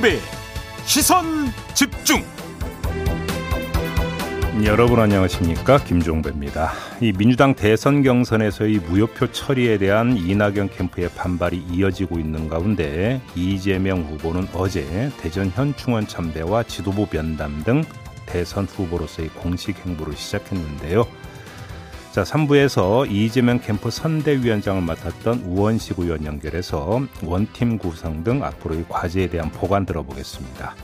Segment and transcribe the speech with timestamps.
[0.00, 0.18] 김종배
[0.84, 1.24] 시선
[1.74, 2.24] 집중
[4.64, 6.72] 여러분 안녕하십니까 김종배입니다.
[7.00, 14.48] 이 민주당 대선 경선에서의 무효표 처리에 대한 이낙연 캠프의 반발이 이어지고 있는 가운데 이재명 후보는
[14.54, 17.84] 어제 대전 현충원 참배와 지도부 변담 등
[18.26, 21.06] 대선 후보로서의 공식 행보를 시작했는데요.
[22.12, 29.48] 자, 3부에서 이재명 캠프 선대위원장을 맡았던 우원식 의원 연결해서 원팀 구성 등 앞으로의 과제에 대한
[29.52, 30.74] 보관 들어보겠습니다.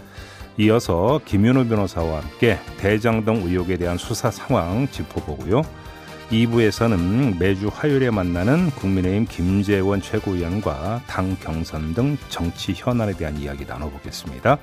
[0.59, 5.63] 이어서 김윤호 변호사와 함께 대장동 의혹에 대한 수사 상황 짚어보고요.
[6.31, 14.59] 2부에서는 매주 화요일에 만나는 국민의힘 김재원 최고위원과 당 경선 등 정치 현안에 대한 이야기 나눠보겠습니다.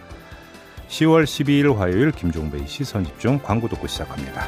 [0.87, 4.47] 10월 12일 화요일 김종배의 시선 집중 광고 듣고 시작합니다.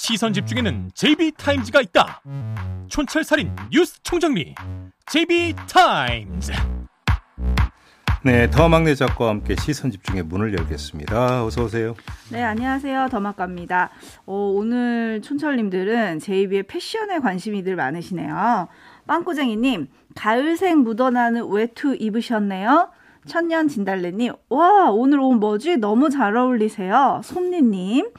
[0.00, 2.22] 시선 집중에는 JB타임즈가 있다
[2.86, 4.54] 촌철살인 뉴스 총정리
[5.10, 6.52] JB타임즈
[8.22, 11.44] 네, 더 막내 작가와 함께 시선 집중의 문을 열겠습니다.
[11.44, 11.94] 어서 오세요.
[12.30, 13.08] 네, 안녕하세요.
[13.10, 13.90] 더막갑니다.
[14.26, 18.68] 어, 오늘 촌철님들은 제이비의 패션에 관심이 늘 많으시네요.
[19.06, 22.90] 빵꾸쟁이님, 가을색 묻어나는 외투 입으셨네요.
[23.26, 25.76] 천년 진달래님, 와, 오늘 옷 뭐지?
[25.76, 27.20] 너무 잘 어울리세요.
[27.24, 28.10] 솜니님,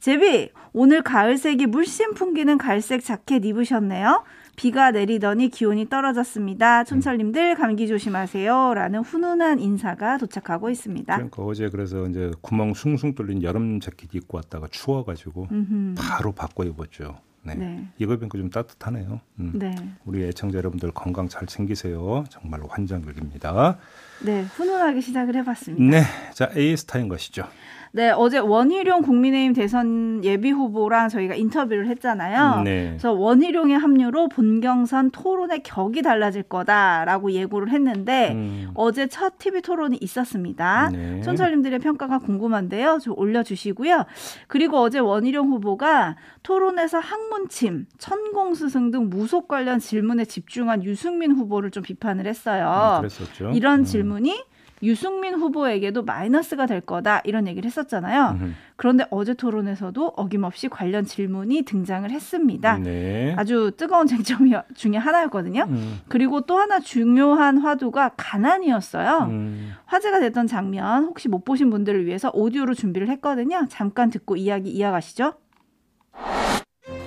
[0.00, 4.24] 제비, 오늘 가을색이 물씬 풍기는 갈색 자켓 입으셨네요.
[4.56, 6.84] 비가 내리더니 기온이 떨어졌습니다.
[6.84, 8.74] 촌철님들 감기 조심하세요.
[8.74, 11.14] 라는 훈훈한 인사가 도착하고 있습니다.
[11.14, 15.94] 그러니까 어제 그래서 이제 구멍 숭숭 뚫린 여름 자켓 입고 왔다가 추워가지고 음흠.
[15.96, 17.20] 바로 바꿔 입었죠.
[17.42, 17.54] 네.
[17.54, 17.88] 네.
[17.96, 19.20] 이거 보니까 좀 따뜻하네요.
[19.38, 19.52] 음.
[19.54, 19.74] 네.
[20.04, 22.24] 우리 애청자 여러분들 건강 잘 챙기세요.
[22.28, 23.78] 정말로 환장극입니다.
[24.24, 25.98] 네, 훈훈하게 시작을 해봤습니다.
[25.98, 26.04] 네,
[26.34, 27.46] 자 A 스타인 것이죠.
[27.96, 32.60] 네, 어제 원희룡 국민의힘 대선 예비 후보랑 저희가 인터뷰를 했잖아요.
[32.62, 32.88] 네.
[32.88, 38.68] 그래서 원희룡의 합류로 본경선 토론의 격이 달라질 거다라고 예고를 했는데 음.
[38.74, 40.90] 어제 첫 TV 토론이 있었습니다.
[40.92, 41.22] 네.
[41.22, 42.98] 촌철님들의 평가가 궁금한데요.
[43.02, 44.04] 좀 올려주시고요.
[44.46, 51.82] 그리고 어제 원희룡 후보가 토론에서 학문침, 천공스승 등 무속 관련 질문에 집중한 유승민 후보를 좀
[51.82, 53.00] 비판을 했어요.
[53.40, 53.84] 음, 이런 음.
[53.84, 54.44] 질문이
[54.82, 58.36] 유승민 후보에게도 마이너스가 될 거다 이런 얘기를 했었잖아요.
[58.40, 58.52] 음흠.
[58.76, 62.78] 그런데 어제 토론에서도 어김없이 관련 질문이 등장을 했습니다.
[62.78, 63.34] 네.
[63.38, 65.66] 아주 뜨거운 쟁점 중에 하나였거든요.
[65.68, 66.00] 음.
[66.08, 69.28] 그리고 또 하나 중요한 화두가 가난이었어요.
[69.30, 69.72] 음.
[69.86, 73.66] 화제가 됐던 장면 혹시 못 보신 분들을 위해서 오디오로 준비를 했거든요.
[73.70, 75.34] 잠깐 듣고 이야기 이어가시죠.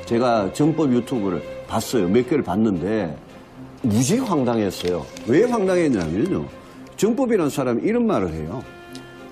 [0.06, 2.08] 제가 정법 유튜브를 봤어요.
[2.08, 3.16] 몇 개를 봤는데
[3.84, 5.06] 무지 황당했어요.
[5.28, 6.59] 왜 황당했냐면요.
[7.00, 8.62] 정법이라는 사람이 이런 말을 해요.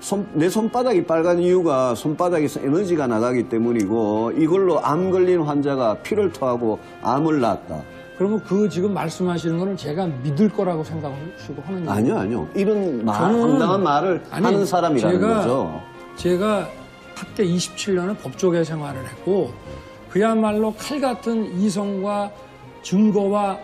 [0.00, 6.78] 손, 내 손바닥이 빨간 이유가 손바닥에서 에너지가 나가기 때문이고 이걸로 암 걸린 환자가 피를 토하고
[7.02, 7.82] 암을 낳았다.
[8.16, 11.90] 그러면 그 지금 말씀하시는 거는 제가 믿을 거라고 생각하시고 하는 거예요?
[11.90, 12.48] 아니요, 아니요.
[12.54, 15.82] 이런 말, 황당한 말을 아니, 하는 사람이라는 제가, 거죠.
[16.16, 16.68] 제가
[17.14, 19.52] 학교 27년을 법조계 생활을 했고
[20.08, 22.30] 그야말로 칼 같은 이성과
[22.82, 23.58] 증거와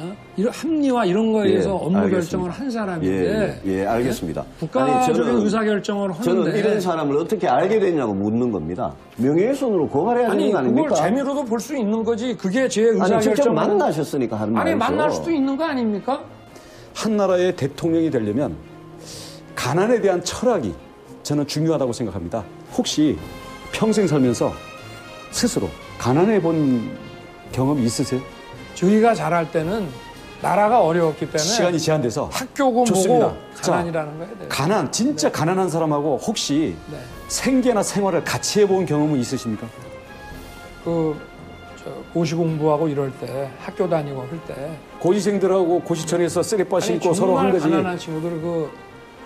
[0.00, 0.16] 어?
[0.36, 2.20] 이런 합리화 이런 거에 대해서 예, 업무 알겠습니다.
[2.20, 4.44] 결정을 한 사람인데 예, 예, 예 알겠습니다.
[4.60, 8.94] 국가적인 의사 결정을 하는데 저는 이런 사람을 어떻게 알게 됐냐고 묻는 겁니다.
[9.16, 10.88] 명예훼손으로 고발해야 되는 거 아닙니까?
[10.88, 12.36] 그걸 재미로도 볼 수 있는 거지.
[12.36, 13.34] 그게 제 의사 결정.
[13.34, 14.70] 직접 만나셨으니까 하는 말이죠.
[14.70, 16.22] 아니 만날 수도 있는 거 아닙니까?
[16.94, 18.56] 한 나라의 대통령이 되려면
[19.56, 20.72] 가난에 대한 철학이
[21.24, 22.44] 저는 중요하다고 생각합니다.
[22.76, 23.16] 혹시
[23.72, 24.52] 평생 살면서
[25.32, 25.68] 스스로
[25.98, 26.88] 가난해 본
[27.52, 28.20] 경험이 있으세요?
[28.78, 29.88] 저희가 잘할 때는
[30.40, 33.26] 나라가 어려웠기 때문에 시간이 제한돼서 학교고 좋습니다.
[33.26, 34.32] 뭐고 가난이라는 거예요.
[34.48, 35.32] 가난 진짜 네.
[35.32, 36.98] 가난한 사람하고 혹시 네.
[37.26, 39.66] 생계나 생활을 같이 해본 경험은 있으십니까?
[40.84, 41.16] 그
[42.14, 44.70] 고시 공부하고 이럴 때 학교 다니고 할 때
[45.00, 47.68] 고시생들하고 고시촌에서 쓰레빠 신고 서로 한 거지.
[47.68, 48.70] 가난한 친구들 그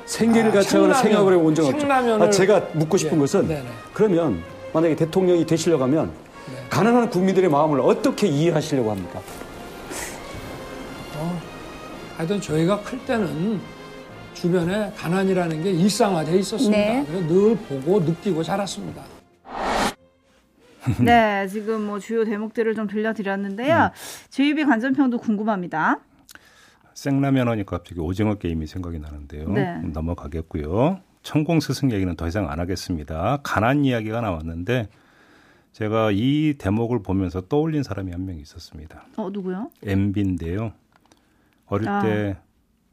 [0.06, 1.92] 생계를 아, 같이 하거나 생각을 해본 적 없죠.
[1.92, 3.20] 아, 제가 묻고 싶은 예.
[3.20, 3.64] 것은 네네.
[3.92, 6.10] 그러면 만약에 대통령이 되시려고 하면
[6.50, 6.66] 네.
[6.70, 9.20] 가난한 국민들의 마음을 어떻게 이해하시려고 합니까?
[12.16, 13.60] 하여튼 저희가 클 때는
[14.34, 16.76] 주변에 가난이라는 게 일상화되어 있었습니다.
[16.76, 17.04] 네.
[17.06, 19.02] 그래서 늘 보고 느끼고 자랐습니다.
[21.02, 23.90] 네, 지금 뭐 주요 대목들을 좀 들려드렸는데요.
[23.92, 24.30] 음.
[24.30, 26.00] JB 간전평도 궁금합니다.
[26.94, 29.48] 생라면 하니까 갑자기 오징어 게임이 생각이 나는데요.
[29.48, 29.78] 네.
[29.92, 31.00] 넘어가겠고요.
[31.22, 33.38] 천공 스승 얘기는 더 이상 안 하겠습니다.
[33.42, 34.88] 가난 이야기가 나왔는데
[35.72, 39.04] 제가 이 대목을 보면서 떠올린 사람이 한 명 있었습니다.
[39.16, 39.70] 어 누구요?
[39.82, 40.72] MB인데요.
[41.66, 42.02] 어릴 아.
[42.02, 42.36] 때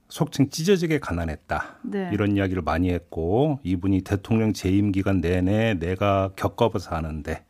[0.08, 1.78] 속칭 찢어지게 가난했다.
[1.84, 2.10] 네.
[2.14, 7.44] 이런 이야기를 많이 했고 이분이 대통령 재임 기간 내내 내가 겪어봐서 아는데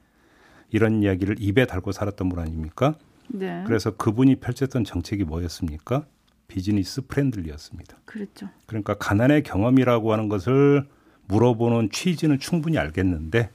[0.71, 2.95] 이런 이야기를 입에 달고 살았던 분 아닙니까?
[3.29, 3.63] 네.
[3.65, 6.05] 그래서 그분이 펼쳤던 정책이 뭐였습니까?
[6.47, 7.97] 비즈니스 프렌들리였습니다.
[8.05, 8.49] 그렇죠.
[8.65, 10.85] 그러니까 가난의 경험이라고 하는 것을
[11.27, 13.51] 물어보는 취지는 충분히 알겠는데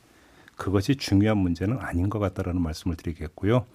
[0.56, 3.66] 그것이 중요한 문제는 아닌 것 같다라는 말씀을 드리겠고요.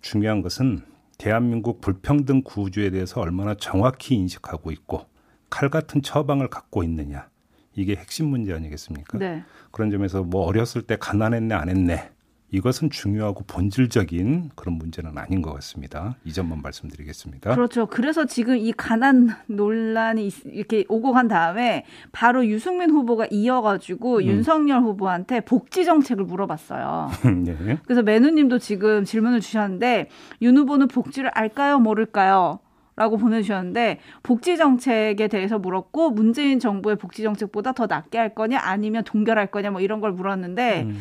[0.00, 0.82] 중요한 것은
[1.18, 5.06] 대한민국 불평등 구조에 대해서 얼마나 정확히 인식하고 있고
[5.50, 7.28] 칼 같은 처방을 갖고 있느냐
[7.74, 9.18] 이게 핵심 문제 아니겠습니까?
[9.18, 9.44] 네.
[9.72, 12.10] 그런 점에서 뭐 어렸을 때 가난했네 안 했네
[12.50, 16.16] 이것은 중요하고 본질적인 그런 문제는 아닌 것 같습니다.
[16.24, 17.54] 이 점만 말씀드리겠습니다.
[17.54, 17.86] 그렇죠.
[17.86, 24.22] 그래서 지금 이 가난 논란이 이렇게 오고 간 다음에 바로 유승민 후보가 이어가지고 음.
[24.22, 27.10] 윤석열 후보한테 복지 정책을 물어봤어요.
[27.44, 27.78] 네.
[27.84, 30.08] 그래서 매누님도 지금 질문을 주셨는데
[30.40, 32.60] 윤 후보는 복지를 알까요, 모를까요?
[32.96, 39.04] 라고 보내주셨는데 복지 정책에 대해서 물었고 문재인 정부의 복지 정책보다 더 낫게 할 거냐 아니면
[39.04, 40.98] 동결할 거냐 뭐 이런 걸 물었는데 음.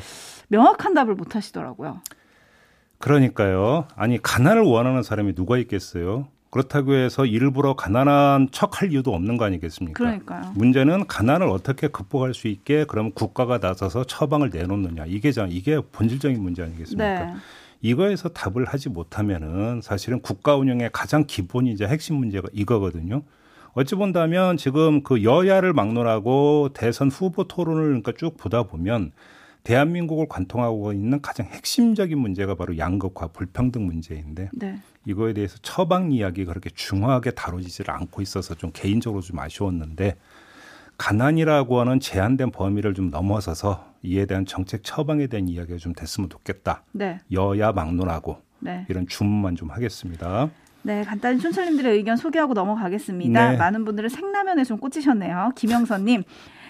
[0.47, 2.01] 명확한 답을 못 하시더라고요.
[2.99, 3.88] 그러니까요.
[3.95, 6.27] 아니 가난을 원하는 사람이 누가 있겠어요?
[6.49, 9.97] 그렇다고 해서 일부러 가난한 척 할 이유도 없는 거 아니겠습니까?
[9.97, 10.53] 그러니까요.
[10.55, 16.63] 문제는 가난을 어떻게 극복할 수 있게 그럼 국가가 나서서 처방을 내놓느냐 이게 이게 본질적인 문제
[16.63, 17.25] 아니겠습니까?
[17.25, 17.33] 네.
[17.81, 23.23] 이거에서 답을 하지 못하면은 사실은 국가 운영의 가장 기본이자 핵심 문제가 이거거든요.
[23.73, 29.11] 어찌 본다면 지금 그 여야를 막론하고 대선 후보 토론을 그러니까 쭉 보다 보면
[29.67, 34.79] 대한민국을 관통하고 있는 가장 핵심적인 문제가 바로 양극화 불평등 문제인데 네.
[35.05, 40.15] 이거에 대해서 처방 이야기 그렇게 중요하게 다뤄지지를 않고 있어서 좀 개인적으로 좀 아쉬웠는데
[40.97, 46.83] 가난이라고 하는 제한된 범위를 좀 넘어서서 이에 대한 정책 처방에 대한 이야기가 좀 됐으면 좋겠다.
[46.93, 47.19] 네.
[47.33, 48.85] 여야 막론하고 네.
[48.87, 50.49] 이런 주문만 좀 하겠습니다.
[50.83, 53.51] 네, 간단히 촌철님들의 의견 소개하고 넘어가겠습니다.
[53.51, 53.57] 네.
[53.57, 55.51] 많은 분들은 생라면에 좀 꽂히셨네요.
[55.55, 56.23] 김영선님,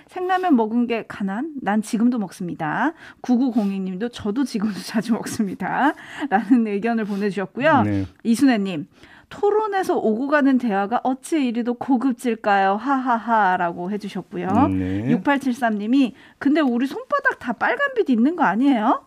[0.08, 1.54] 생라면 먹은 게 가난?
[1.62, 2.94] 난 지금도 먹습니다.
[3.22, 5.94] 9902님도 저도 지금도 자주 먹습니다.
[6.30, 7.84] 라는 의견을 보내주셨고요.
[7.84, 8.06] 네.
[8.24, 8.88] 이순애님.
[9.30, 12.78] 토론에서 오고 가는 대화가 어찌 이리도 고급질까요?
[12.78, 14.48] 하하하라고 해주셨고요.
[14.70, 15.18] 네.
[15.18, 19.06] 6873님이 근데 우리 손바닥 다 빨간빛 있는 거 아니에요?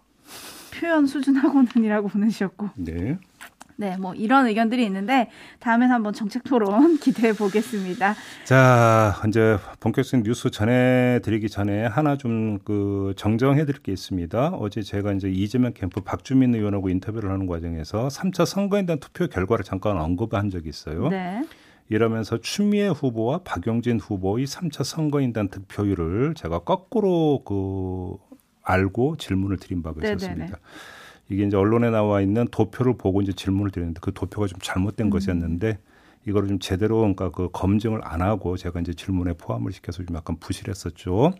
[0.74, 2.68] 표현 수준하고는이라고 보내주셨고.
[2.76, 3.18] 네.
[3.80, 8.14] 네, 뭐 이런 의견들이 있는데 다음엔 한번 정책 토론 기대해 보겠습니다.
[8.44, 14.50] 자, 이제 본격적인 뉴스 전해 드리기 전에 하나 좀 그 정정해 드릴 게 있습니다.
[14.50, 19.64] 어제 제가 이제 이재명 캠프 박주민 의원하고 인터뷰를 하는 과정에서 3차 선거에 대한 투표 결과를
[19.64, 21.08] 잠깐 언급한 적이 있어요.
[21.08, 21.42] 네.
[21.88, 28.16] 이러면서 추미애 후보와 박용진 후보의 3차 선거인단 득표율을 제가 거꾸로 그
[28.62, 30.44] 알고 질문을 드린 바가 있었습니다.
[30.44, 30.52] 네네네.
[31.30, 35.10] 이게 이제 언론에 나와 있는 도표를 보고 이제 질문을 드렸는데 그 도표가 좀 잘못된 음.
[35.10, 35.78] 것이었는데
[36.26, 40.36] 이거를 좀 제대로 그러니까 그 검증을 안 하고 제가 이제 질문에 포함을 시켜서 좀 약간
[40.38, 41.32] 부실했었죠.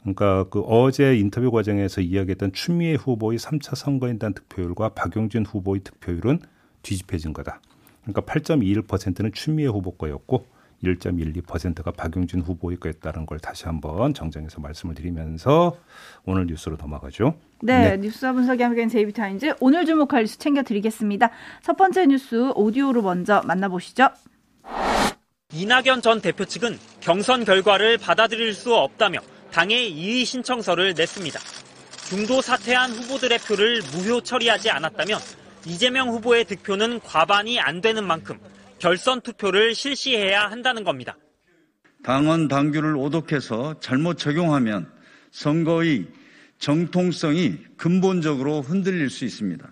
[0.00, 6.40] 그러니까 그 어제 인터뷰 과정에서 이야기했던 추미애 후보의 3차 선거인단 득표율과 박용진 후보의 득표율은
[6.82, 7.60] 뒤집혀진 거다.
[8.02, 10.46] 그러니까 8.21%는 추미애 후보 거였고
[10.84, 15.76] 1.12%가 박용진 후보의 거였다는 걸 다시 한번 정정해서 말씀을 드리면서
[16.24, 17.34] 오늘 뉴스로 넘어가죠.
[17.62, 17.96] 네, 네.
[17.96, 21.30] 뉴스와 분석이 함께한 제이비타임즈 오늘 주목할 뉴스 챙겨드리겠습니다.
[21.62, 24.08] 첫 번째 뉴스 오디오로 먼저 만나보시죠.
[25.52, 29.20] 이낙연 전 대표 측은 경선 결과를 받아들일 수 없다며
[29.52, 31.38] 당에 이의 신청서를 냈습니다.
[32.08, 35.18] 중도 사퇴한 후보들의 표를 무효 처리하지 않았다면
[35.66, 38.38] 이재명 후보의 득표는 과반이 안 되는 만큼
[38.84, 41.16] 결선 투표를 실시해야 한다는 겁니다.
[42.02, 44.92] 당원 당규를 오독해서 잘못 적용하면
[45.30, 46.06] 선거의
[46.58, 49.66] 정통성이 근본적으로 흔들릴 수 있습니다.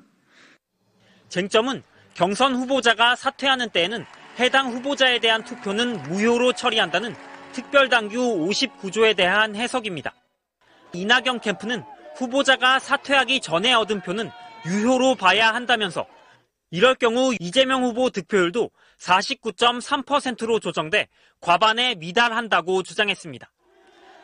[1.28, 1.82] 쟁점은
[2.14, 4.06] 경선 후보자가 사퇴하는 때에는
[4.38, 7.14] 해당 후보자에 대한 투표는 무효로 처리한다는
[7.52, 10.14] 특별당규 59조에 대한 해석입니다.
[10.94, 11.84] 이낙연 캠프는
[12.16, 14.30] 후보자가 사퇴하기 전에 얻은 표는
[14.64, 16.06] 유효로 봐야 한다면서
[16.70, 18.70] 이럴 경우 이재명 후보 득표율도
[19.02, 21.08] 49.3%로 조정돼
[21.40, 23.50] 과반에 미달한다고 주장했습니다.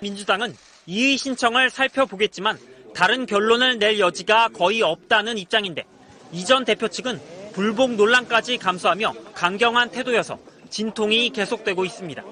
[0.01, 0.55] 민주당은
[0.87, 2.59] 이의 신청을 살펴보겠지만
[2.95, 5.85] 다른 결론을 낼 여지가 거의 없다는 입장인데
[6.33, 7.21] 이전 대표 측은
[7.53, 10.39] 불복 논란까지 감수하며 강경한 태도여서
[10.71, 12.23] 진통이 계속되고 있습니다.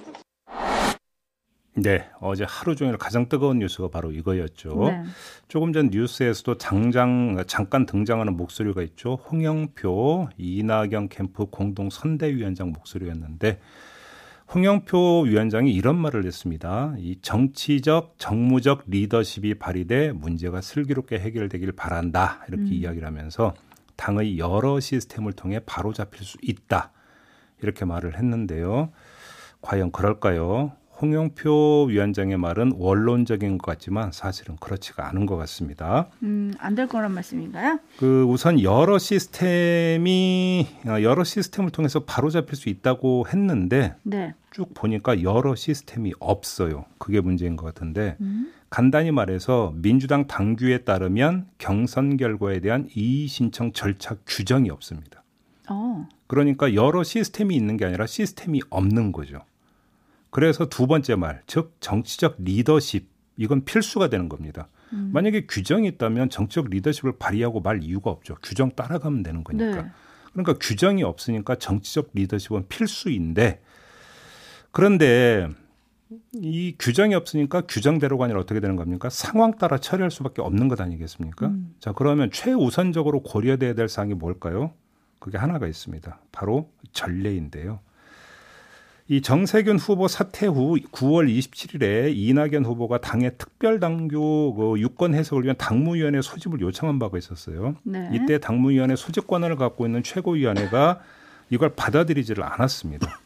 [1.77, 4.89] 네, 어제 하루 종일 가장 뜨거운 뉴스가 바로 이거였죠.
[4.89, 5.03] 네.
[5.49, 9.15] 조금 전 뉴스에서도 장장 잠깐 등장하는 목소리가 있죠.
[9.15, 13.61] 홍영표 이낙연 캠프 공동 선대위원장 목소리였는데
[14.55, 16.95] 홍영표 위원장이 이런 말을 했습니다.
[16.99, 22.45] 이 정치적, 정무적 리더십이 발휘돼 문제가 슬기롭게 해결되길 바란다.
[22.49, 22.73] 이렇게 음.
[22.73, 23.55] 이야기를 하면서
[23.97, 26.93] 당의 여러 시스템을 통해 바로 잡힐 수 있다.
[27.61, 28.93] 이렇게 말을 했는데요.
[29.63, 30.73] 과연 그럴까요?
[31.01, 36.09] 홍영표 위원장의 말은 원론적인 것 같지만 사실은 그렇지가 않은 것 같습니다.
[36.23, 37.79] 음, 안 될 거란 말씀인가요?
[37.99, 40.67] 그 우선 여러 시스템이
[41.03, 44.35] 여러 시스템을 통해서 바로 잡힐 수 있다고 했는데 네.
[44.51, 46.85] 쭉 보니까 여러 시스템이 없어요.
[46.99, 48.53] 그게 문제인 것 같은데 음.
[48.69, 55.23] 간단히 말해서 민주당 당규에 따르면 경선 결과에 대한 이의 신청 절차 규정이 없습니다.
[55.69, 56.07] 어.
[56.27, 59.41] 그러니까 여러 시스템이 있는 게 아니라 시스템이 없는 거죠.
[60.31, 64.69] 그래서 두 번째 말, 즉 정치적 리더십 이건 필수가 되는 겁니다.
[64.93, 65.11] 음.
[65.13, 68.37] 만약에 규정이 있다면 정치적 리더십을 발휘하고 말 이유가 없죠.
[68.43, 69.83] 규정 따라가면 되는 거니까.
[69.83, 69.91] 네.
[70.33, 73.63] 그러니까 규정이 없으니까 정치적 리더십은 필수인데
[74.71, 75.49] 그런데
[76.35, 79.09] 이 규정이 없으니까 규정대로가 아니라 어떻게 되는 겁니까?
[79.09, 81.49] 상황 따라 처리할 수밖에 없는 것 아니겠습니까?
[81.49, 81.75] 음.
[81.81, 84.73] 자, 그러면 최우선적으로 고려돼야 될 사항이 뭘까요?
[85.19, 86.21] 그게 하나가 있습니다.
[86.31, 87.81] 바로 전례인데요.
[89.09, 95.57] 이 정세균 후보 사퇴 후 9월 27일에 이낙연 후보가 당의 특별당규 그 유권 해석을 위한
[95.57, 97.77] 당무위원회 소집을 요청한 바가 있었어요.
[97.85, 98.11] 네.
[98.13, 101.01] 이때 당무위원회 소집권을 갖고 있는 최고위원회가
[101.51, 103.21] 이걸 받아들이지를 않았습니다.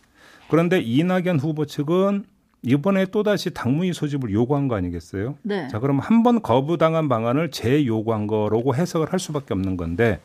[0.51, 2.25] 그런데 이낙연 후보 측은
[2.63, 5.37] 이번에 또다시 당무위 소집을 요구한 거 아니겠어요?
[5.43, 5.67] 네.
[5.69, 10.21] 자, 그럼 한 번 거부당한 방안을 재요구한 거라고 해석을 할 수밖에 없는 건데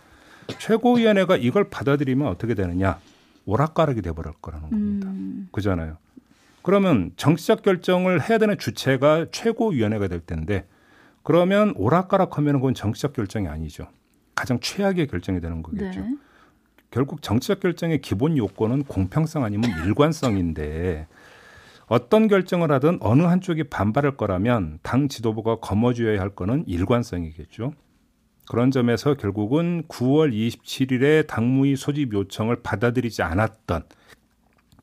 [0.59, 2.99] 최고위원회가 이걸 받아들이면 어떻게 되느냐?
[3.45, 5.07] 오락가락이 돼버릴 거라는 겁니다.
[5.09, 5.47] 음.
[5.51, 5.97] 그잖아요.
[6.61, 10.67] 그러면 정치적 결정을 해야 되는 주체가 최고위원회가 될 텐데
[11.21, 13.87] 그러면 오락가락하면 그건 정치적 결정이 아니죠.
[14.33, 16.01] 가장 최악의 결정이 되는 거겠죠.
[16.01, 16.17] 네.
[16.91, 21.07] 결국 정치적 결정의 기본 요건은 공평성 아니면 일관성인데
[21.87, 27.73] 어떤 결정을 하든 어느 한쪽이 반발할 거라면 당 지도부가 거머쥐어야 할 거는 일관성이겠죠.
[28.47, 33.83] 그런 점에서 결국은 9월 27일에 당무위 소집 요청을 받아들이지 않았던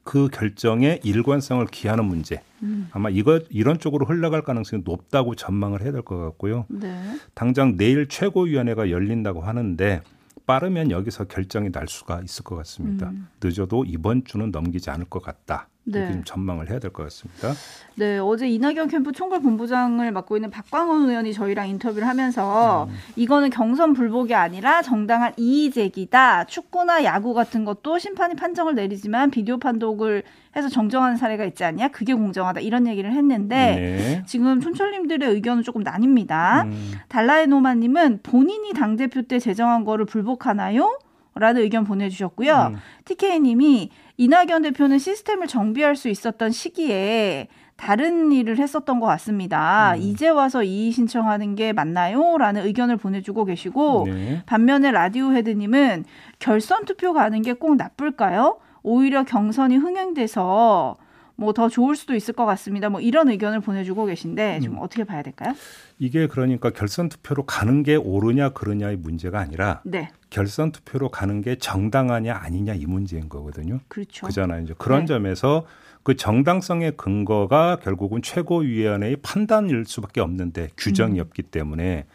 [0.04, 2.42] 그 결정의 일관성을 기하는 문제.
[2.62, 2.88] 음.
[2.90, 6.66] 아마 이거 이런 쪽으로 흘러갈 가능성이 높다고 전망을 해야 될 것 같고요.
[6.68, 7.00] 네.
[7.34, 10.02] 당장 내일 최고위원회가 열린다고 하는데
[10.44, 13.10] 빠르면 여기서 결정이 날 수가 있을 것 같습니다.
[13.10, 13.28] 음.
[13.42, 15.68] 늦어도 이번 주는 넘기지 않을 것 같다.
[15.84, 15.98] 네.
[15.98, 17.52] 이렇게 좀 전망을 해야 될 것 같습니다.
[17.96, 22.94] 네, 어제 이낙연 캠프 총괄 본부장을 맡고 있는 박광원 의원이 저희랑 인터뷰를 하면서 음.
[23.16, 26.44] 이거는 경선 불복이 아니라 정당한 이의 제기다.
[26.44, 30.22] 축구나 야구 같은 것도 심판이 판정을 내리지만 비디오 판독을
[30.54, 31.88] 해서 정정하는 사례가 있지 않냐?
[31.88, 32.60] 그게 공정하다.
[32.60, 34.22] 이런 얘기를 했는데 네.
[34.26, 36.64] 지금 촌철님들의 의견은 조금 나뉩니다.
[36.66, 36.92] 음.
[37.08, 40.98] 달라의 노마님은 본인이 당 대표 때 제정한 거를 불복하나요?
[41.34, 42.72] 라는 의견 보내주셨고요.
[42.74, 42.76] 음.
[43.04, 49.94] TK님이 이낙연 대표는 시스템을 정비할 수 있었던 시기에 다른 일을 했었던 것 같습니다.
[49.94, 50.02] 음.
[50.02, 52.36] 이제 와서 이의 신청하는 게 맞나요?
[52.38, 54.42] 라는 의견을 보내주고 계시고 네.
[54.46, 56.04] 반면에 라디오 헤드님은
[56.38, 58.58] 결선 투표 가는 게 꼭 나쁠까요?
[58.82, 60.96] 오히려 경선이 흥행돼서
[61.42, 62.88] 뭐 더 좋을 수도 있을 것 같습니다.
[62.88, 64.78] 뭐 이런 의견을 보내주고 계신데 좀 음.
[64.80, 65.54] 어떻게 봐야 될까요?
[65.98, 70.08] 이게 그러니까 결선 투표로 가는 게 옳으냐 그러냐의 문제가 아니라 네.
[70.30, 73.80] 결선 투표로 가는 게 정당하냐 아니냐 이 문제인 거거든요.
[73.88, 74.26] 그렇죠.
[74.26, 74.62] 그잖아요.
[74.62, 75.06] 이제 그런 네.
[75.06, 75.66] 점에서
[76.02, 81.20] 그 정당성의 근거가 결국은 최고위원회의 판단일 수밖에 없는데 규정이 음.
[81.20, 82.06] 없기 때문에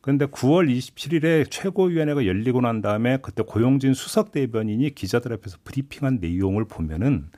[0.00, 6.66] 그런데 9월 27일에 최고위원회가 열리고 난 다음에 그때 고용진 수석 대변인이 기자들 앞에서 브리핑한 내용을
[6.66, 7.28] 보면은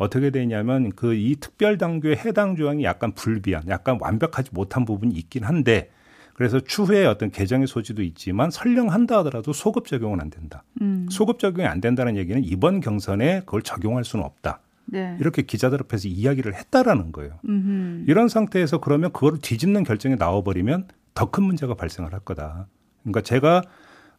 [0.00, 5.44] 어떻게 되냐면 그 이 특별 당규의 해당 조항이 약간 불비한, 약간 완벽하지 못한 부분이 있긴
[5.44, 5.90] 한데
[6.34, 10.64] 그래서 추후에 어떤 개정의 소지도 있지만 설령 한다 하더라도 소급 적용은 안 된다.
[10.80, 11.06] 음.
[11.10, 14.60] 소급 적용이 안 된다는 얘기는 이번 경선에 그걸 적용할 수는 없다.
[14.86, 15.16] 네.
[15.20, 17.38] 이렇게 기자들 앞에서 이야기를 했다라는 거예요.
[17.46, 18.04] 음흠.
[18.08, 22.66] 이런 상태에서 그러면 그걸 뒤집는 결정이 나와버리면 더 큰 문제가 발생을 할 거다.
[23.02, 23.62] 그러니까 제가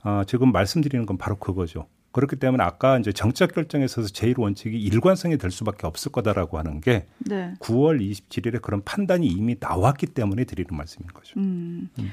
[0.03, 1.88] 어, 지금 말씀드리는 건 바로 그거죠.
[2.11, 6.81] 그렇기 때문에 아까 이제 정책 결정에 있어서 제일 원칙이 일관성이 될 수밖에 없을 거다라고 하는
[6.81, 7.53] 게 네.
[7.59, 11.39] 9월 27일에 그런 판단이 이미 나왔기 때문에 드리는 말씀인 거죠.
[11.39, 11.89] 음.
[11.99, 12.11] 음.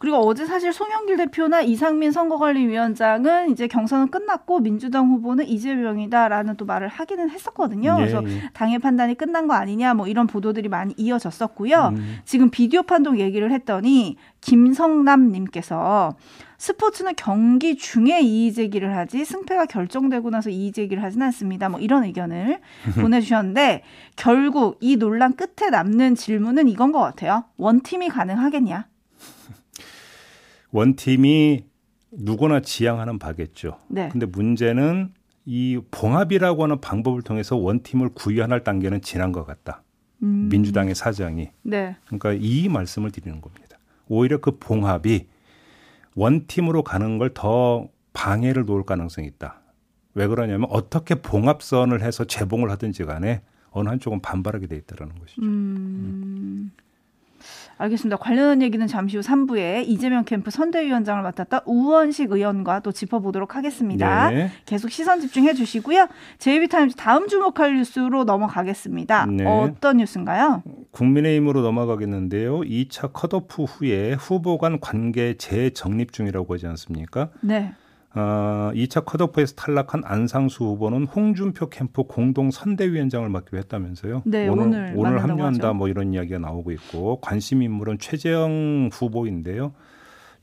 [0.00, 6.88] 그리고 어제 사실 송영길 대표나 이상민 선거관리위원장은 이제 경선은 끝났고 민주당 후보는 이재명이다라는 또 말을
[6.88, 7.96] 하기는 했었거든요.
[7.98, 8.50] 예, 그래서 예.
[8.54, 11.92] 당의 판단이 끝난 거 아니냐 뭐 이런 보도들이 많이 이어졌었고요.
[11.94, 12.18] 음.
[12.24, 16.16] 지금 비디오 판독 얘기를 했더니 김성남 님께서
[16.60, 21.70] 스포츠는 경기 중에 이의 제기를 하지 승패가 결정되고 나서 이의 제기를 하진 않습니다.
[21.70, 22.60] 뭐 이런 의견을
[23.00, 23.82] 보내주셨는데
[24.14, 27.44] 결국 이 논란 끝에 남는 질문은 이건 것 같아요.
[27.56, 28.86] 원팀이 가능하겠냐?
[30.72, 31.64] 원팀이
[32.12, 33.78] 누구나 지향하는 바겠죠.
[33.88, 34.10] 네.
[34.12, 35.14] 근데 문제는
[35.46, 39.82] 이 봉합이라고 하는 방법을 통해서 원팀을 구현할 단계는 지난 것 같다.
[40.22, 40.50] 음.
[40.52, 41.48] 민주당의 사장이.
[41.62, 41.96] 네.
[42.04, 43.78] 그러니까 이 말씀을 드리는 겁니다.
[44.08, 45.26] 오히려 그 봉합이
[46.14, 49.60] 원팀으로 가는 걸 더 방해를 놓을 가능성이 있다.
[50.14, 55.42] 왜 그러냐면 어떻게 봉합선을 해서 재봉을 하든지 간에 어느 한쪽은 반발하게 돼 있다라는 것이죠.
[55.42, 55.46] 음.
[55.46, 56.70] 음.
[57.78, 58.16] 알겠습니다.
[58.16, 64.30] 관련한 얘기는 잠시 후 3부에 이재명 캠프 선대위원장을 맡았다 우원식 의원과 또 짚어보도록 하겠습니다.
[64.30, 64.50] 네.
[64.66, 66.08] 계속 시선 집중해 주시고요.
[66.38, 69.26] 제이비타임즈 다음 주목할 뉴스로 넘어가겠습니다.
[69.26, 69.44] 네.
[69.46, 70.62] 어떤 뉴스인가요?
[70.92, 72.60] 국민의힘으로 넘어가겠는데요.
[72.60, 77.30] 2차 컷오프 후에 후보 간 관계 재정립 중이라고 하지 않습니까?
[77.40, 77.72] 네.
[78.14, 84.22] 어, 2차 컷오프에서 탈락한 안상수 후보는 홍준표 캠프 공동 선대위원장을 맡기로 했다면서요.
[84.24, 85.74] 네, 오늘 오늘, 오늘 합류한다 하죠.
[85.74, 89.72] 뭐 이런 이야기가 나오고 있고 관심 인물은 최재형 후보인데요.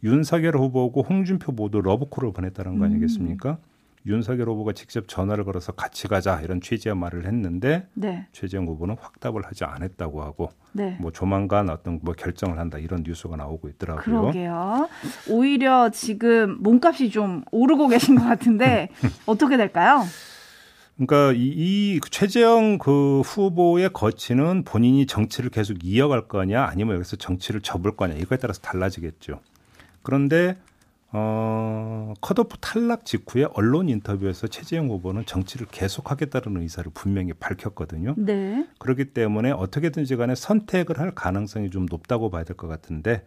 [0.03, 3.51] 윤석열 후보고 홍준표 모두 러브콜을 보냈다는 거 아니겠습니까?
[3.51, 3.76] 음.
[4.07, 8.25] 윤석열 후보가 직접 전화를 걸어서 같이 가자 이런 취지의 말을 했는데 네.
[8.31, 10.97] 최재형 후보는 확답을 하지 않았다고 하고 네.
[11.01, 14.21] 뭐 조만간 어떤 뭐 결정을 한다 이런 뉴스가 나오고 있더라고요.
[14.21, 14.89] 그러게요.
[15.29, 18.89] 오히려 지금 몸값이 좀 오르고 계신 것 같은데
[19.27, 20.03] 어떻게 될까요?
[20.95, 27.61] 그러니까 이, 이 최재형 그 후보의 거치는 본인이 정치를 계속 이어갈 거냐 아니면 여기서 정치를
[27.61, 29.41] 접을 거냐 이거에 따라서 달라지겠죠.
[30.01, 30.57] 그런데
[31.11, 38.13] 어, 컷오프 탈락 직후에 언론 인터뷰에서 최재형 후보는 정치를 계속하겠다는 의사를 분명히 밝혔거든요.
[38.17, 38.67] 네.
[38.79, 43.23] 그렇기 때문에 어떻게든지 간에 선택을 할 가능성이 좀 높다고 봐야 될 것 같은데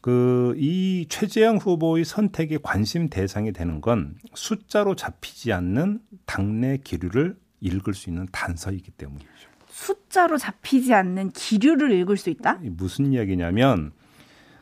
[0.00, 7.94] 그 이 최재형 후보의 선택이 관심 대상이 되는 건 숫자로 잡히지 않는 당내 기류를 읽을
[7.94, 9.28] 수 있는 단서이기 때문이죠.
[9.68, 12.60] 숫자로 잡히지 않는 기류를 읽을 수 있다?
[12.62, 13.92] 무슨 이야기냐면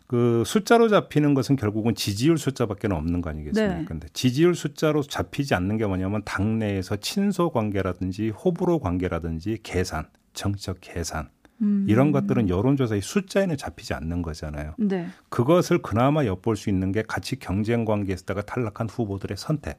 [0.06, 3.78] 그 숫자로 잡히는 것은 결국은 지지율 숫자밖에 없는 거 아니겠습니까?
[3.78, 3.84] 네.
[3.84, 11.28] 근데 지지율 숫자로 잡히지 않는 게 뭐냐면 당내에서 친소 관계라든지 호불호 관계라든지 계산, 정책 계산
[11.62, 11.86] 음.
[11.88, 14.74] 이런 것들은 여론조사의 숫자에는 잡히지 않는 거잖아요.
[14.78, 15.08] 네.
[15.28, 19.78] 그것을 그나마 엿볼 수 있는 게 같이 경쟁 관계에서다가 탈락한 후보들의 선택.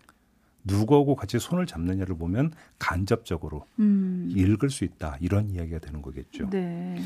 [0.67, 4.29] 누구하고 같이 손을 잡느냐를 보면 간접적으로 음.
[4.35, 6.49] 읽을 수 있다 이런 이야기가 되는 거겠죠.
[6.49, 7.01] 네.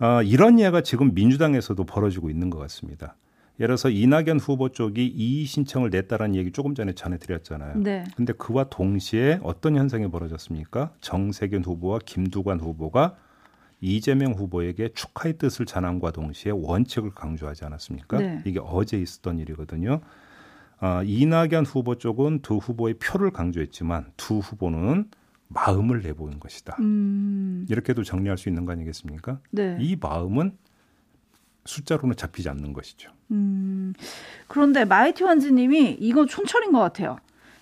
[0.00, 3.16] 어, 이런 이야기가 지금 민주당에서도 벌어지고 있는 것 같습니다.
[3.60, 7.78] 예를 들어서 이낙연 후보 쪽이 이의 신청을 냈다라는 얘기 조금 전에 전해드렸잖아요.
[7.78, 8.04] 네.
[8.16, 10.92] 근데 그와 동시에 어떤 현상이 벌어졌습니까?
[11.00, 13.16] 정세균 후보와 김두관 후보가
[13.80, 18.18] 이재명 후보에게 축하의 뜻을 전함과 동시에 원칙을 강조하지 않았습니까?
[18.18, 18.42] 네.
[18.46, 20.00] 이게 어제 있었던 일이거든요.
[20.82, 25.08] 어, 이낙연 후보 쪽은 두 후보의 표를 강조했지만 두 후보는
[25.46, 26.76] 마음을 내보는 것이다.
[26.80, 27.64] 음.
[27.70, 29.38] 이렇게도 정리할 수 있는 거 아니겠습니까?
[29.52, 29.76] 네.
[29.78, 30.58] 이 마음은
[31.66, 33.12] 숫자로는 잡히지 않는 것이죠.
[33.30, 33.94] 음.
[34.48, 37.16] 그런데 마이티 원지님이 이거 촌철인 것 같아요.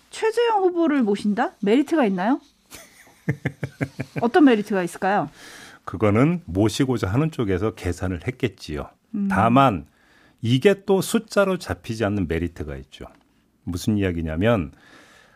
[0.08, 1.52] 최재형 후보를 모신다?
[1.60, 2.40] 메리트가 있나요?
[4.22, 5.28] 어떤 메리트가 있을까요?
[5.84, 8.88] 그거는 모시고자 하는 쪽에서 계산을 했겠지요.
[9.14, 9.28] 음.
[9.30, 9.84] 다만
[10.42, 13.06] 이게 또 숫자로 잡히지 않는 메리트가 있죠.
[13.64, 14.72] 무슨 이야기냐면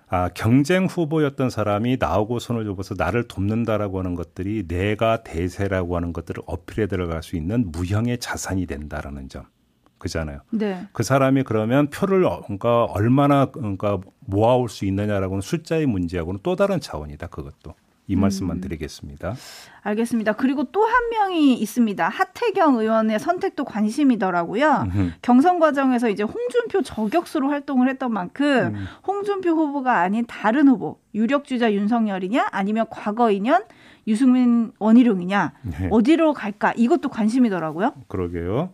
[0.09, 6.43] 아, 경쟁 후보였던 사람이 나오고 손을 접어서 나를 돕는다라고 하는 것들이 내가 대세라고 하는 것들을
[6.47, 9.45] 어필해 들어갈 수 있는 무형의 자산이 된다라는 점.
[9.99, 10.41] 그잖아요.
[10.51, 10.87] 네.
[10.93, 16.79] 그 사람이 그러면 표를 어, 그러니까 얼마나 그러니까 모아올 수 있느냐라고는 숫자의 문제하고는 또 다른
[16.79, 17.29] 차원이다.
[17.29, 17.75] 그것도.
[18.07, 18.61] 이 말씀만 음.
[18.61, 19.35] 드리겠습니다.
[19.83, 20.33] 알겠습니다.
[20.33, 22.09] 그리고 또 한 명이 있습니다.
[22.09, 24.83] 하태경 의원의 선택도 관심이더라고요.
[24.85, 25.11] 음흠.
[25.23, 28.87] 경선 과정에서 이제 홍준표 저격수로 활동을 했던 만큼 음.
[29.07, 33.65] 홍준표 후보가 아닌 다른 후보, 유력 주자 윤석열이냐 아니면 과거 인연
[34.07, 35.89] 유승민 원희룡이냐 네.
[35.91, 37.95] 어디로 갈까 이것도 관심이더라고요.
[38.09, 38.71] 그러게요.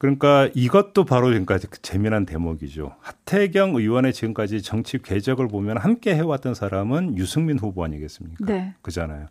[0.00, 2.96] 그러니까 이것도 바로 지금까지 그 재미난 대목이죠.
[3.00, 8.46] 하태경 의원의 지금까지 정치 궤적을 보면 함께 해왔던 사람은 유승민 후보 아니겠습니까?
[8.46, 8.72] 네.
[8.80, 9.26] 그잖아요.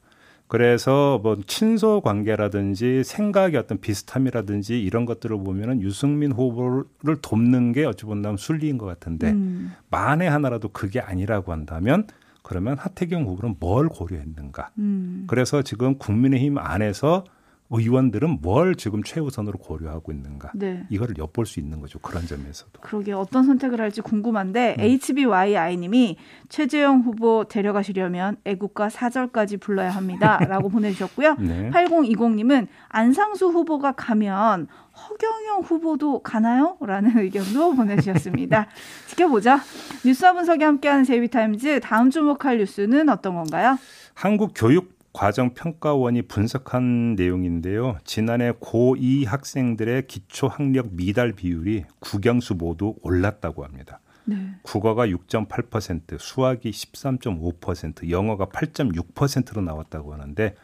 [0.47, 8.05] 그래서 뭐 친소 관계라든지 생각이 어떤 비슷함이라든지 이런 것들을 보면은 유승민 후보를 돕는 게 어찌
[8.05, 9.73] 본다면 순리인 것 같은데 음.
[9.89, 12.05] 만에 하나라도 그게 아니라고 한다면
[12.43, 14.69] 그러면 하태경 후보는 뭘 고려했는가?
[14.77, 15.23] 음.
[15.25, 17.23] 그래서 지금 국민의힘 안에서
[17.71, 20.86] 의원들은 뭘 지금 최우선으로 고려하고 있는가 네.
[20.89, 24.84] 이거를 엿볼 수 있는 거죠 그런 점에서도 그러게 어떤 선택을 할지 궁금한데 음.
[24.84, 26.17] HBYI님이
[26.49, 31.69] 최재형 후보 데려가시려면 애국가 사절까지 불러야 합니다라고 보내주셨고요 네.
[31.69, 34.67] 8020님은 안상수 후보가 가면
[34.99, 36.75] 허경영 후보도 가나요?
[36.82, 38.67] 라는 의견도 보내주셨습니다.
[39.08, 39.58] 지켜보죠.
[40.05, 43.77] 뉴스와 분석이 함께하는 제이비타임즈 다음 주목할 뉴스는 어떤 건가요?
[44.13, 47.97] 한국 교육 과정 평가원이 분석한 내용인데요.
[48.03, 53.99] 지난해 고2 학생들의 기초 학력 미달 비율이 국영수 모두 올랐다고 합니다.
[54.25, 54.35] 네.
[54.61, 60.55] 국어가 6.8%, 수학이 13.5%, 영어가 8.6%로 나왔다고 하는데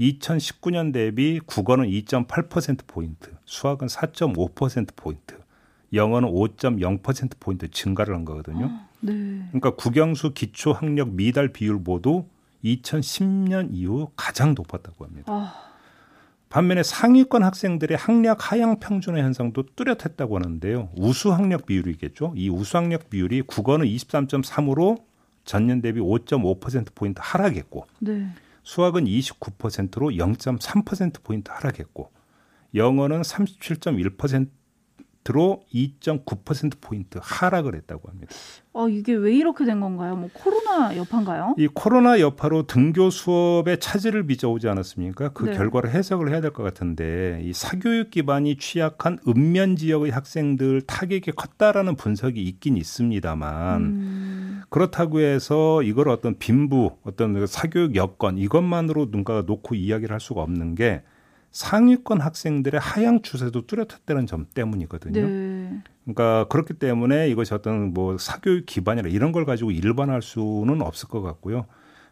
[0.00, 5.38] 2019년 대비 국어는 2.8%포인트, 수학은 4.5%포인트,
[5.92, 8.66] 영어는 5.0%포인트 증가를 한 거거든요.
[8.66, 9.12] 어, 네.
[9.48, 12.24] 그러니까 국영수 기초 학력 미달 비율 모두
[12.64, 15.32] 2010년 이후 가장 높았다고 합니다.
[15.32, 15.70] 아.
[16.48, 20.90] 반면에 상위권 학생들의 학력 하향 평준화 현상도 뚜렷했다고 하는데요.
[20.96, 22.34] 우수 학력 비율이겠죠.
[22.36, 25.04] 이 우수 학력 비율이 국어는 23.3으로
[25.44, 28.26] 전년 대비 5.5% 포인트 하락했고 네.
[28.64, 32.10] 수학은 29%로 0.3% 포인트 하락했고
[32.74, 34.48] 영어는 37.1%
[35.22, 38.32] 들어 2.9% 포인트 하락을 했다고 합니다.
[38.72, 40.16] 어 이게 왜 이렇게 된 건가요?
[40.16, 41.56] 뭐 코로나 여파인가요?
[41.58, 45.30] 이 코로나 여파로 등교 수업에 차질을 빚어오지 않았습니까?
[45.32, 45.56] 그 네.
[45.56, 51.96] 결과를 해석을 해야 될 것 같은데 이 사교육 기반이 취약한 읍면 지역의 학생들 타격이 컸다라는
[51.96, 54.62] 분석이 있긴 있습니다만 음.
[54.68, 60.74] 그렇다고 해서 이걸 어떤 빈부 어떤 사교육 여건 이것만으로 눈가가 놓고 이야기를 할 수가 없는
[60.76, 61.02] 게
[61.52, 65.26] 상위권 학생들의 하향 추세도 뚜렷했다는 점 때문이거든요.
[65.26, 65.82] 네.
[66.04, 71.22] 그러니까 그렇기 때문에 이것이 어떤 뭐 사교육 기반이나 이런 걸 가지고 일반화할 수는 없을 것
[71.22, 71.66] 같고요.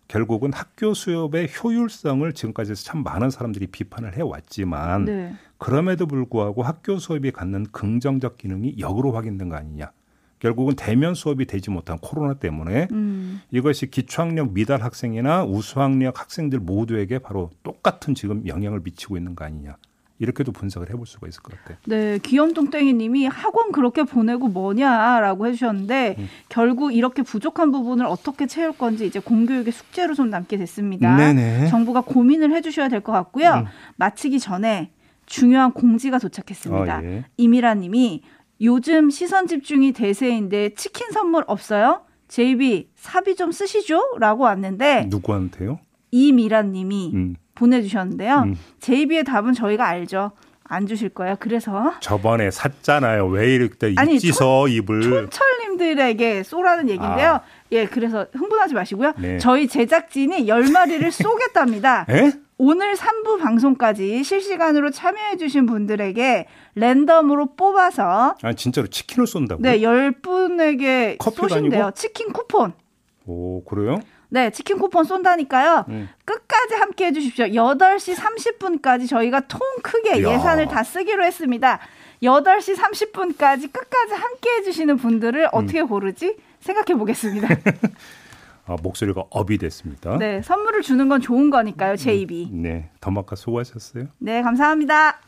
[0.09, 5.35] 결국은 학교 수업의 효율성을 지금까지 참 많은 사람들이 비판을 해왔지만 네.
[5.59, 9.93] 그럼에도 불구하고 학교 수업이 갖는 긍정적 기능이 역으로 확인된 거 아니냐.
[10.39, 13.41] 결국은 대면 수업이 되지 못한 코로나 때문에 음.
[13.51, 19.77] 이것이 기초학력 미달 학생이나 우수학력 학생들 모두에게 바로 똑같은 지금 영향을 미치고 있는 거 아니냐.
[20.21, 21.79] 이렇게도 분석을 해볼 수가 있을 것 같아요.
[21.87, 26.29] 네, 귀염뚱땡이님이 학원 그렇게 보내고 뭐냐라고 해주셨는데 음.
[26.49, 31.17] 결국 이렇게 부족한 부분을 어떻게 채울 건지 이제 공교육의 숙제로 좀 남게 됐습니다.
[31.17, 31.69] 네네.
[31.69, 33.49] 정부가 고민을 해주셔야 될 것 같고요.
[33.59, 33.65] 음.
[33.97, 34.91] 마치기 전에
[35.27, 36.99] 중요한 공지가 도착했습니다.
[36.99, 37.25] 어, 예.
[37.37, 38.23] 이미라님이
[38.61, 42.03] 요즘 시선 집중이 대세인데 치킨 선물 없어요?
[42.27, 44.03] 제이비 사비 좀 쓰시죠?
[44.19, 45.79] 라고 왔는데 누구한테요?
[46.11, 47.37] 이미라님이 음.
[47.55, 48.43] 보내주셨는데요.
[48.47, 48.55] 음.
[48.81, 50.33] 제이비의 답은 저희가 알죠.
[50.65, 51.37] 안 주실 거예요.
[51.41, 53.27] 그래서 저번에 샀잖아요.
[53.29, 57.31] 왜 이렇게 입지서 입을 촌철님들에게 쏘라는 얘기인데요.
[57.37, 57.43] 아.
[57.73, 59.15] 예, 그래서 흥분하지 마시고요.
[59.19, 59.39] 네.
[59.39, 62.05] 저희 제작진이 10마리를 쏘겠답니다.
[62.11, 62.33] 에?
[62.59, 68.35] 오늘 3부 방송까지 실시간으로 참여해주신 분들에게 랜덤으로 뽑아서.
[68.43, 69.63] 아, 진짜로 치킨을 쏜다고요?
[69.63, 71.85] 네, 10분에게 쏘신대요.
[71.85, 71.95] 아니고?
[71.95, 72.73] 치킨 쿠폰.
[73.27, 74.01] 오, 그래요?
[74.31, 75.85] 네, 치킨 쿠폰 쏜다니까요.
[75.89, 76.09] 음.
[76.25, 77.47] 끝까지 함께 해주십시오.
[77.47, 80.35] 8시 30분까지 저희가 통 크게 야.
[80.35, 81.79] 예산을 다 쓰기로 했습니다.
[82.25, 85.49] 8시 30분까지 끝까지 함께 해주시는 분들을 음.
[85.53, 86.37] 어떻게 고르지?
[86.61, 87.49] 생각해 보겠습니다.
[88.69, 90.19] 아, 목소리가 업이 됐습니다.
[90.19, 92.51] 네, 선물을 주는 건 좋은 거니까요, 제 입이.
[92.53, 94.09] 네, 더마카 수고하셨어요.
[94.19, 95.19] 네, 감사합니다.